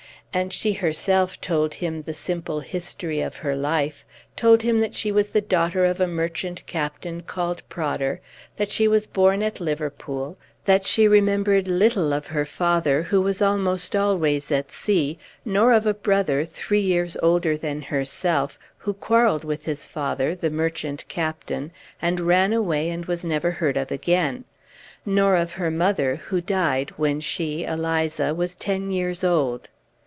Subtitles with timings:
[0.33, 4.05] And she herself told him the simple history of her life
[4.37, 8.21] told him that she was the daughter of a merchant captain called Prodder;
[8.55, 13.03] that she Page 7 was born at Liverpool; that she remembered little of her father,
[13.03, 18.57] who was almost always at sea; nor of a brother, three years older than herself,
[18.77, 23.75] who quarrelled with his father, the merchant captain, and ran away, and was never heard
[23.75, 24.45] of again;
[25.05, 29.67] nor of her mother, who died when she, Eliza, was ten years old.